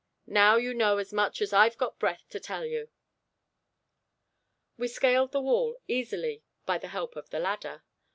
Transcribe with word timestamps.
Now 0.25 0.55
you 0.55 0.73
know 0.73 0.97
as 0.97 1.13
much 1.13 1.43
as 1.43 1.53
I've 1.53 1.77
got 1.77 1.99
breath 1.99 2.23
to 2.29 2.39
tell 2.39 2.65
you." 2.65 2.89
We 4.75 4.87
scaled 4.87 5.31
the 5.31 5.41
wall 5.41 5.77
easily 5.87 6.41
by 6.65 6.79
the 6.79 6.87
help 6.87 7.15
of 7.15 7.29
the 7.29 7.37
ladder. 7.37 7.83